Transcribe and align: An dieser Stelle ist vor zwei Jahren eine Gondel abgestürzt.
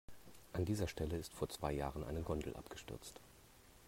An 0.53 0.65
dieser 0.65 0.87
Stelle 0.87 1.15
ist 1.15 1.31
vor 1.31 1.49
zwei 1.49 1.73
Jahren 1.73 2.03
eine 2.03 2.23
Gondel 2.23 2.55
abgestürzt. 2.55 3.19